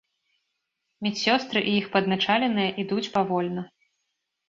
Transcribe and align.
Медсёстры 1.09 1.59
і 1.73 1.75
іх 1.83 1.91
падначаленыя 1.99 2.69
ідуць 2.85 3.07
павольна. 3.19 3.61